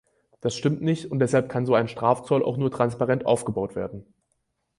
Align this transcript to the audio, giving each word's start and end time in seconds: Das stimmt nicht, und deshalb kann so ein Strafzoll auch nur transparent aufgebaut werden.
Das 0.39 0.55
stimmt 0.55 0.81
nicht, 0.81 1.11
und 1.11 1.19
deshalb 1.19 1.47
kann 1.47 1.67
so 1.67 1.75
ein 1.75 1.87
Strafzoll 1.87 2.43
auch 2.43 2.57
nur 2.57 2.71
transparent 2.71 3.27
aufgebaut 3.27 3.75
werden. 3.75 4.03